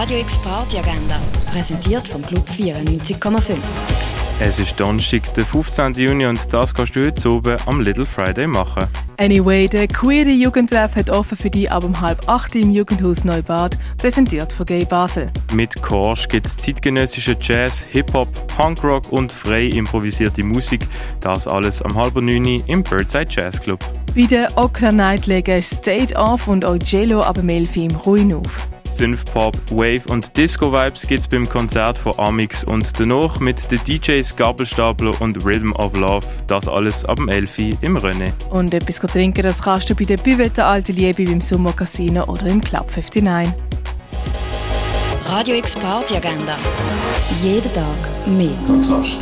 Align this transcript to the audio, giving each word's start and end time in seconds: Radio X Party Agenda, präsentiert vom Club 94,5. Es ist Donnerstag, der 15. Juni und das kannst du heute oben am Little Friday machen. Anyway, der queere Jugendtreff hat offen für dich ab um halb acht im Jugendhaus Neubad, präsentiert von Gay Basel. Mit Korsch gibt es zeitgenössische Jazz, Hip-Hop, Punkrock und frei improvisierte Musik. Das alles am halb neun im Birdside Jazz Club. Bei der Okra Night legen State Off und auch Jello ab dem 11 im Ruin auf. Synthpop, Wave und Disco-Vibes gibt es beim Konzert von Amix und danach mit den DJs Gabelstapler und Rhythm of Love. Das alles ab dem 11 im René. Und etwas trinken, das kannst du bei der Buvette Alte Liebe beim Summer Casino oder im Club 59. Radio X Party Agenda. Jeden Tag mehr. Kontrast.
Radio 0.00 0.18
X 0.20 0.38
Party 0.38 0.78
Agenda, 0.78 1.20
präsentiert 1.52 2.08
vom 2.08 2.22
Club 2.22 2.48
94,5. 2.48 3.58
Es 4.40 4.58
ist 4.58 4.80
Donnerstag, 4.80 5.34
der 5.34 5.44
15. 5.44 5.92
Juni 5.92 6.24
und 6.24 6.40
das 6.54 6.72
kannst 6.72 6.96
du 6.96 7.04
heute 7.04 7.28
oben 7.28 7.58
am 7.66 7.82
Little 7.82 8.06
Friday 8.06 8.46
machen. 8.46 8.88
Anyway, 9.18 9.68
der 9.68 9.86
queere 9.88 10.30
Jugendtreff 10.30 10.96
hat 10.96 11.10
offen 11.10 11.36
für 11.36 11.50
dich 11.50 11.70
ab 11.70 11.84
um 11.84 12.00
halb 12.00 12.26
acht 12.30 12.54
im 12.54 12.70
Jugendhaus 12.70 13.24
Neubad, 13.24 13.76
präsentiert 13.98 14.50
von 14.54 14.64
Gay 14.64 14.86
Basel. 14.86 15.30
Mit 15.52 15.82
Korsch 15.82 16.28
gibt 16.28 16.46
es 16.46 16.56
zeitgenössische 16.56 17.36
Jazz, 17.38 17.84
Hip-Hop, 17.90 18.28
Punkrock 18.46 19.12
und 19.12 19.30
frei 19.30 19.66
improvisierte 19.66 20.42
Musik. 20.42 20.88
Das 21.20 21.46
alles 21.46 21.82
am 21.82 21.94
halb 21.94 22.14
neun 22.14 22.46
im 22.46 22.82
Birdside 22.82 23.28
Jazz 23.28 23.60
Club. 23.60 23.84
Bei 24.14 24.22
der 24.22 24.48
Okra 24.56 24.90
Night 24.90 25.26
legen 25.26 25.62
State 25.62 26.16
Off 26.16 26.48
und 26.48 26.64
auch 26.64 26.76
Jello 26.84 27.20
ab 27.20 27.36
dem 27.36 27.48
11 27.48 27.76
im 27.76 27.94
Ruin 27.94 28.34
auf. 28.34 28.68
Synthpop, 28.90 29.56
Wave 29.70 30.02
und 30.10 30.36
Disco-Vibes 30.36 31.06
gibt 31.06 31.20
es 31.20 31.28
beim 31.28 31.48
Konzert 31.48 31.96
von 31.96 32.18
Amix 32.18 32.64
und 32.64 32.98
danach 32.98 33.38
mit 33.38 33.70
den 33.70 33.78
DJs 33.84 34.34
Gabelstapler 34.34 35.18
und 35.20 35.44
Rhythm 35.44 35.72
of 35.76 35.96
Love. 35.96 36.26
Das 36.48 36.66
alles 36.66 37.04
ab 37.04 37.16
dem 37.16 37.28
11 37.28 37.58
im 37.82 37.96
René. 37.96 38.32
Und 38.50 38.74
etwas 38.74 38.96
trinken, 38.96 39.42
das 39.42 39.62
kannst 39.62 39.88
du 39.88 39.94
bei 39.94 40.04
der 40.04 40.16
Buvette 40.16 40.64
Alte 40.64 40.90
Liebe 40.90 41.24
beim 41.24 41.40
Summer 41.40 41.72
Casino 41.72 42.24
oder 42.24 42.46
im 42.46 42.60
Club 42.60 42.90
59. 42.90 43.54
Radio 45.26 45.54
X 45.54 45.76
Party 45.76 46.16
Agenda. 46.16 46.58
Jeden 47.42 47.72
Tag 47.72 47.86
mehr. 48.26 48.50
Kontrast. 48.66 49.18